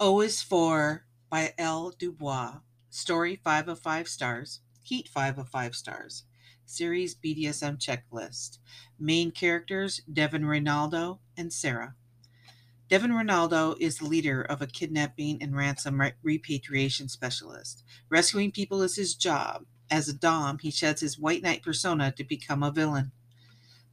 [0.00, 1.92] O is for by L.
[1.98, 2.60] Dubois.
[2.88, 4.60] Story 5 of 5 stars.
[4.84, 6.22] Heat 5 of 5 stars.
[6.64, 8.58] Series BDSM checklist.
[8.96, 11.96] Main characters Devin Ronaldo and Sarah.
[12.88, 17.82] Devin Ronaldo is the leader of a kidnapping and ransom repatriation specialist.
[18.08, 19.64] Rescuing people is his job.
[19.90, 23.10] As a Dom, he sheds his white knight persona to become a villain.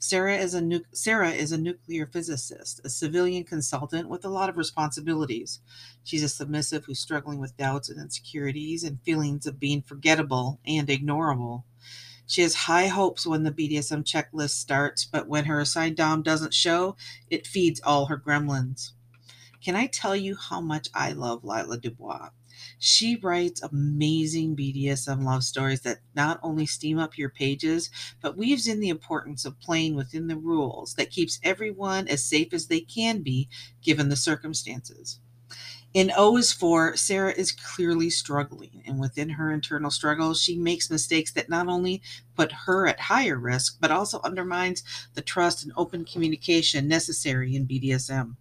[0.06, 4.50] Sarah is a nu- Sarah is a nuclear physicist, a civilian consultant with a lot
[4.50, 5.62] of responsibilities.
[6.04, 10.88] She's a submissive who's struggling with doubts and insecurities and feelings of being forgettable and
[10.90, 11.64] ignorable.
[12.28, 16.54] She has high hopes when the BDSM checklist starts, but when her assigned Dom doesn't
[16.54, 16.96] show,
[17.32, 18.92] it feeds all her gremlins.
[19.60, 22.30] Can I tell you how much I love Lila Dubois?
[22.80, 27.90] She writes amazing BDSM love stories that not only steam up your pages,
[28.22, 32.54] but weaves in the importance of playing within the rules that keeps everyone as safe
[32.54, 33.50] as they can be
[33.82, 35.20] given the circumstances.
[35.96, 40.92] In O is for Sarah is clearly struggling, and within her internal struggles, she makes
[40.92, 42.02] mistakes that not only
[42.36, 47.66] put her at higher risk, but also undermines the trust and open communication necessary in
[47.66, 48.36] BDSM.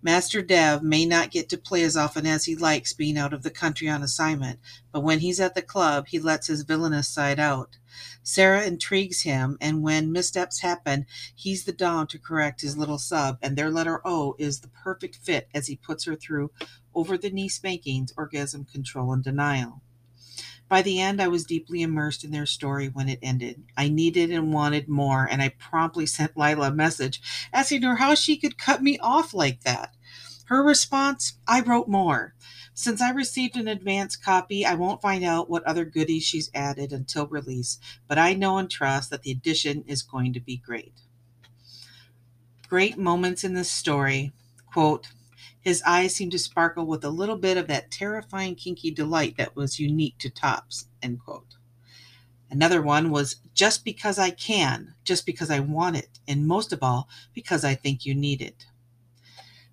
[0.00, 3.42] Master Dev may not get to play as often as he likes being out of
[3.42, 4.60] the country on assignment,
[4.92, 7.78] but when he's at the club, he lets his villainous side out.
[8.22, 13.38] Sarah intrigues him, and when missteps happen, he's the Dom to correct his little sub,
[13.42, 16.52] and their letter O is the perfect fit as he puts her through
[16.94, 19.82] over the knee spankings, orgasm control, and denial.
[20.68, 23.64] By the end, I was deeply immersed in their story when it ended.
[23.76, 28.14] I needed and wanted more, and I promptly sent Lila a message asking her how
[28.14, 29.94] she could cut me off like that.
[30.46, 32.34] Her response I wrote more.
[32.74, 36.92] Since I received an advance copy, I won't find out what other goodies she's added
[36.92, 40.92] until release, but I know and trust that the edition is going to be great.
[42.68, 44.32] Great moments in this story.
[44.72, 45.08] Quote,
[45.68, 49.54] his eyes seemed to sparkle with a little bit of that terrifying kinky delight that
[49.54, 50.86] was unique to Tops.
[51.02, 51.56] End quote.
[52.50, 56.82] Another one was just because I can, just because I want it, and most of
[56.82, 58.64] all, because I think you need it.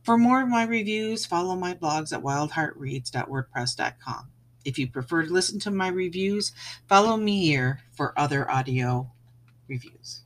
[0.04, 4.32] For more of my reviews, follow my blogs at wyldheartreads.wordpress.com.
[4.66, 6.52] If you prefer to listen to my reviews,
[6.90, 9.10] follow me here for other audio
[9.70, 10.25] reviews.